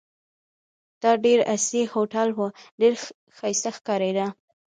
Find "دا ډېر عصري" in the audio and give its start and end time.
1.01-1.83